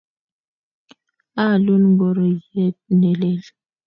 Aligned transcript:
Aalun 1.43 1.83
ngoryet 1.91 2.79
ne 2.99 3.11
lel. 3.19 3.41